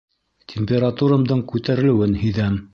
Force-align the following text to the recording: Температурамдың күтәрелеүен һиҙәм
Температурамдың 0.53 1.45
күтәрелеүен 1.53 2.21
һиҙәм 2.27 2.63